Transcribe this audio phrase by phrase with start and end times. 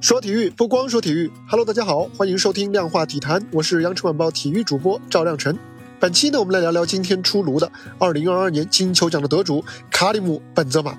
[0.00, 5.58] 说体育不光说体育，Hello，大家好，欢迎收听量化体坛，我是羊城晚报体育主播赵亮晨。
[6.00, 10.96] 本期呢，我们来聊聊今天出炉的2022年金球奖的得主卡里姆·本泽马。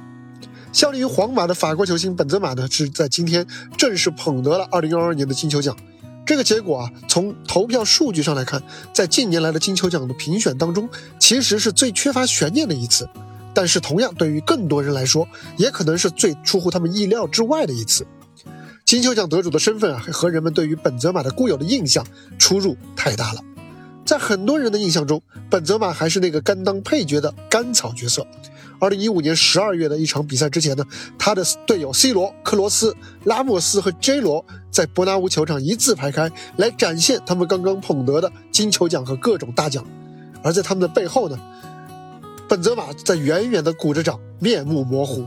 [0.71, 5.75] 效力于皇马的法国球星本泽马呢，是在今天正式捧得了2022年的金球奖。
[6.23, 8.61] 这个结果啊，从投票数据上来看，
[8.93, 10.87] 在近年来的金球奖的评选当中，
[11.17, 13.09] 其实是最缺乏悬念的一次。
[13.51, 15.27] 但是，同样对于更多人来说，
[15.57, 18.05] 也可能是最出乎他们意料之外的一次。
[18.91, 22.05] 金球奖得主的身份啊，和人们对于本泽马的固有的印象
[22.37, 23.41] 出入太大了。
[24.03, 28.27] 在很多人的印象中，本泽马还是那个甘当配角的甘草角色。
[28.81, 30.83] 二零一五年十二月的一场比赛之前呢，
[31.17, 39.85] 他的队友 C 罗、克罗斯、拉莫斯和 J 罗在伯纳乌球场一字排开，来展现他们刚刚捧得的金球奖和各种大奖。
[40.43, 41.39] 而在他们的背后呢，
[42.45, 45.25] 本泽马在远远的鼓着掌，面目模糊。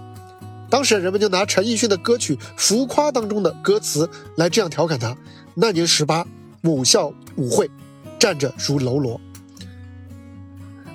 [0.70, 5.16] 当时人们就拿陈奕迅的歌曲《浮夸》当中的歌词来这样调侃他：
[5.54, 6.26] 那年十八，
[6.62, 7.70] 母校舞会，
[8.18, 9.20] 站着如喽啰。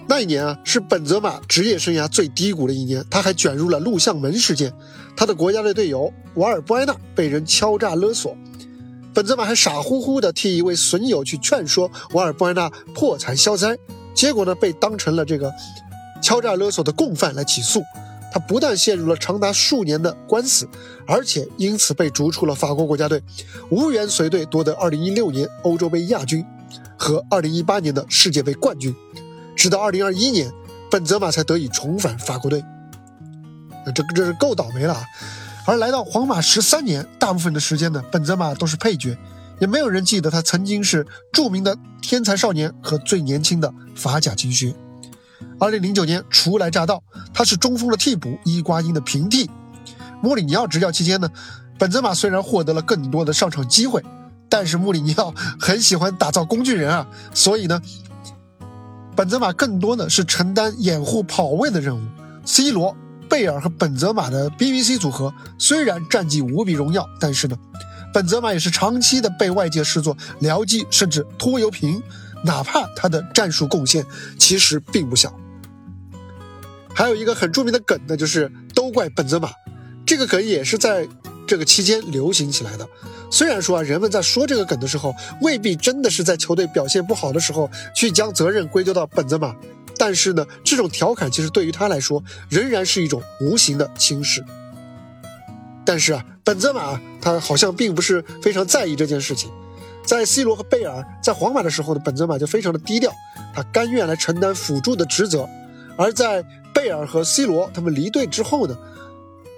[0.07, 4.73] 那一年啊，是本泽马职业生涯最低谷的一年，他还卷入了录像门事件，
[5.15, 8.35] 他的国家队队友瓦尔布埃纳被人敲诈勒索，
[9.13, 13.77] 本泽马还傻乎乎的替一位损友去劝说瓦尔布埃纳破财消灾，
[14.15, 15.53] 结果呢，被当成了这个
[16.21, 17.81] 敲诈勒索的共犯来起诉。
[18.31, 20.67] 他不但陷入了长达数年的官司，
[21.07, 23.23] 而且因此被逐出了法国国家队，
[23.71, 26.45] 无缘随队夺得2016年欧洲杯亚军
[26.97, 28.95] 和2018年的世界杯冠军，
[29.55, 30.51] 直到2021年，
[30.91, 32.63] 本泽马才得以重返法国队。
[33.85, 35.03] 那这这是够倒霉了啊！
[35.65, 39.17] 而来到皇马十三年，大部分的时间呢，本泽马都是配角，
[39.59, 44.73] 也没有人记得他曾经是著名的天才少年和最年轻的法甲金靴。
[45.59, 49.49] 二零零九年初来乍到，他是中锋的替补，伊瓜因的平替。
[50.21, 51.29] 穆里尼奥执教期间呢，
[51.77, 54.01] 本泽马虽然获得了更多的上场机会，
[54.47, 57.81] 但是穆里尼奥很喜欢打造工具人啊，所以呢，
[59.15, 62.01] 本泽马更多的是承担掩护跑位的任务。
[62.45, 62.95] C 罗、
[63.29, 67.57] 贝尔和本泽马的 BBC 组合虽然战绩无比荣耀，但是呢，
[68.13, 72.01] 本泽马也是长期的被外界视作僚机甚至拖油瓶。
[72.41, 74.05] 哪怕他的战术贡献
[74.37, 75.37] 其实并不小，
[76.99, 79.49] 还有一个很著名的梗呢，就是都怪本泽马。
[80.05, 81.07] 这个梗也是在
[81.47, 82.85] 这个期间流行起来的。
[83.31, 89.55] 虽然说啊，人们在说这个梗的时候，未必真的是在球队表现不好的时候去将责任归咎到本泽马，
[89.97, 94.43] 但是呢，这种调侃其实对于他来说仍然是一种无形的轻视。
[95.85, 99.49] 但是啊，本泽马他好像并不是非常在意这件事情。
[100.05, 103.09] 在 C 罗和贝尔在皇马的时候呢，本泽马就非常的低调，
[103.55, 105.47] 他甘愿来承担辅助的职责；
[105.97, 106.43] 而在
[106.79, 108.77] 贝尔和 C 罗他们离队之后呢，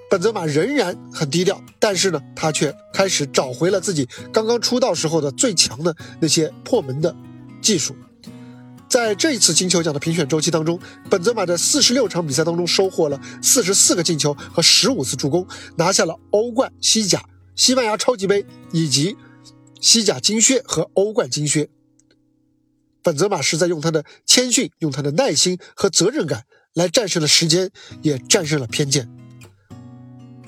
[0.09, 7.15] 本泽马仍然很低调，但是呢，他却开始找回了自己刚刚出道时候的最强的那些破门的
[7.61, 7.95] 技术。
[8.89, 10.79] 在这一次金球奖的评选周期当中，
[11.11, 15.45] 本泽马在四十六场比赛当中收获了四十四个进球和十五次助攻，
[15.75, 17.23] 拿下了欧冠、西甲、
[17.55, 19.15] 西班牙超级杯以及。
[19.79, 21.69] 西甲金靴和欧冠金靴，
[23.01, 27.69] 本泽马是在用他的谦逊、用他的耐心和责任感来战胜了时间，
[28.01, 29.09] 也战胜了偏见。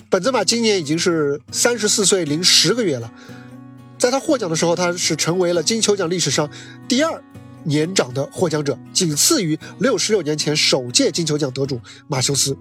[0.08, 3.12] 本泽马今年已经是三十四岁零十个月了，
[3.98, 6.48] 在他获奖的时候，他是成为了金球奖历史上
[6.88, 7.22] 第二
[7.64, 12.56] 年长的获奖者，仅次于六十六年前首届金球奖得主马修斯。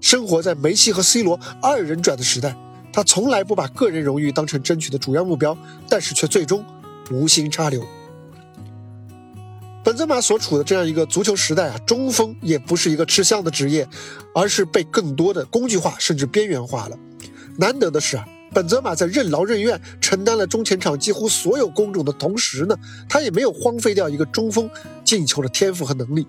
[0.00, 2.56] 生活在梅西和 C 罗二人转的时代。
[2.90, 5.56] 他从来不把个人荣誉当成争取的主要目标，
[5.88, 6.64] 但是却最终
[7.10, 7.86] 无心插柳。
[9.88, 13.88] 本泽马所处的这样一个足球时代啊，中锋也不是一个吃香的职业，
[14.34, 16.98] 而是被更多的工具化甚至边缘化了。
[17.56, 22.76] 难得的是啊，本泽马在任劳任怨承担了中前场几乎所有工种的同时呢，
[23.08, 24.68] 他也没有荒废掉一个中锋
[25.06, 26.26] 进球的天赋和能力。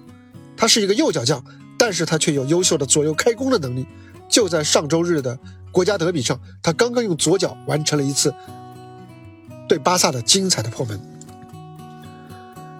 [0.56, 1.44] 他是一个右脚将，
[1.78, 3.86] 但是他却有优秀的左右开弓的能力。
[4.30, 5.38] 就在上周日的。
[5.70, 8.34] 国家德比上，他刚刚用左脚完成了一次
[9.67, 10.97] 对巴萨的精彩的破门。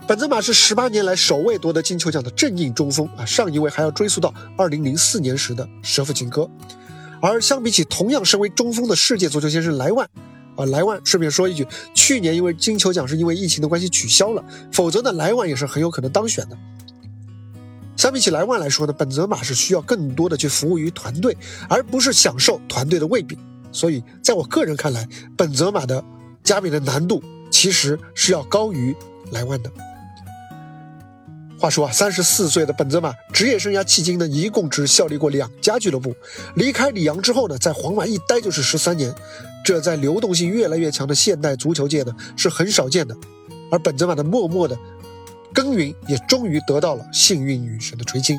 [0.10, 6.50] 本泽马是十八年来首位夺得金球奖的正印中锋啊，上一位还要追溯到二零零四年时的舍甫琴科。
[7.22, 10.10] 而相比起同样身为中锋的世界足球先生莱万，
[10.56, 16.58] 啊，莱万顺便说一句，去年因为金球奖是因为疫情的关系取消了，否则呢，莱万也是很有可能当选的。
[17.96, 21.38] 相比起莱万来说呢，本泽马是需要更多的去服务于团队，
[21.70, 23.38] 而不是享受团队的喂饼。
[23.72, 25.08] 所以，在我个人看来，
[25.38, 26.04] 本泽马的
[26.44, 27.22] 加冕的难度
[27.52, 28.96] 其实是要高于
[29.30, 29.72] 莱万的。
[31.60, 36.16] 话说啊，三十四岁的本泽马职业生涯迄今呢，一共只效力过两家俱乐部。
[36.56, 39.14] 离开里昂之后呢，在皇马一待就是十三年，
[39.66, 43.14] 这在流动性越来越强的现代足球界呢是很少见的。
[43.70, 44.78] 而本泽马的默默的
[45.54, 48.38] 耕耘，也终于得到了幸运女神的垂青。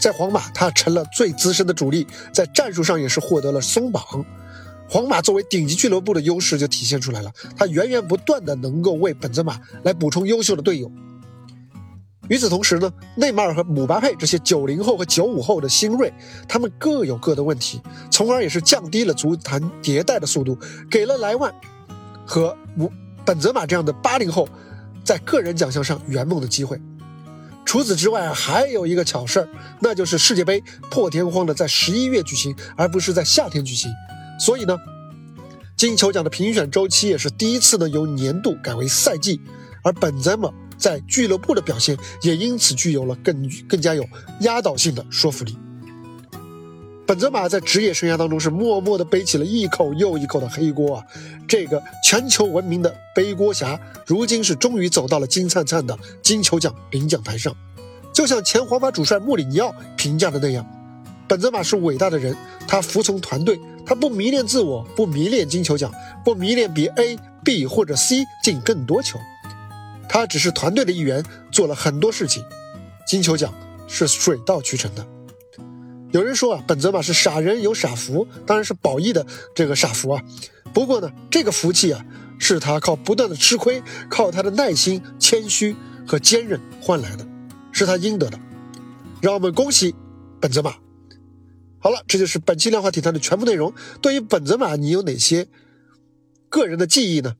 [0.00, 4.02] 在皇马，他成了最资深的主力，在战术上也是获得了松绑。
[4.88, 10.90] 皇马作为顶级俱乐部的优势就体现出来了，他源源不断的能够为本泽马来补充优秀的队友。
[12.32, 16.10] 与此同时呢，内马尔和姆巴佩这些九零后和九五后的新锐，
[16.48, 17.78] 他们各有各的问题，
[18.10, 20.56] 从而也是降低了足坛迭代的速度，
[20.90, 21.52] 给了莱万
[22.24, 22.90] 和姆
[23.22, 24.48] 本泽马这样的八零后
[25.04, 26.80] 在个人奖项上圆梦的机会。
[27.66, 33.92] 除此之外，还有一个巧事儿，那就是世界杯破天荒的在十一月举行，而不是在夏天举行。
[34.40, 34.74] 所以呢，
[35.76, 39.38] 金球奖的评选周期也是第一次呢由年度改为赛季，
[39.84, 40.50] 而本泽马
[40.82, 44.04] 在俱乐部的表现也因此具有了更更加有
[44.40, 45.56] 压倒性的说服力。
[47.06, 51.04] 本泽马在职业生涯当中是默默地背起了一口又一口的黑锅啊，
[51.46, 57.54] 这个全球闻名的背锅侠，如今是终于走到了金灿灿的金球奖领奖台上。
[58.12, 60.66] 就像前皇马主帅穆里尼奥评价的那样，
[61.28, 62.36] 本泽马是伟大的人，
[62.66, 65.92] 他服从团队，他不迷恋自我，不迷恋金球奖，
[66.24, 69.18] 不迷恋比 A、B 或者 C 进更多球，
[70.12, 72.44] 他只是团队的一员，做了很多事情，
[73.06, 73.50] 金球奖
[73.88, 75.08] 是水到渠成的。
[76.10, 80.22] 有人说啊，本泽马是傻人有傻福，当然是褒义的这个傻福啊。
[80.74, 82.04] 不过呢，这个福气啊，
[82.38, 85.74] 是他靠不断的吃亏，靠他的耐心、谦虚
[86.06, 87.26] 和坚韧换来的。
[87.72, 88.38] 是他应得的，
[89.22, 89.94] 让我们恭喜
[90.38, 90.74] 本泽马。
[91.78, 93.72] 好了，这就是本期量化体坛的全部内容。
[94.02, 95.48] 对于本泽马，你有哪些
[96.50, 97.36] 个人的记忆呢？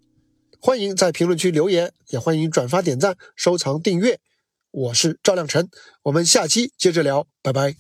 [0.64, 4.20] 欢迎在评论区留言，也欢迎转发、点赞、收藏、订阅。
[4.70, 5.69] 我是赵亮晨，
[6.05, 7.75] 我们下期接着聊，拜拜。